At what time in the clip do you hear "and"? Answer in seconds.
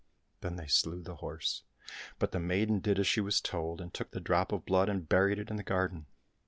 3.79-3.93, 4.89-5.07